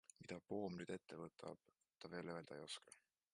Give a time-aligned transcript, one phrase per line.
[0.19, 1.69] Mida Poom nüüd ette võtab,
[2.01, 2.99] ta veel öelda ei oska.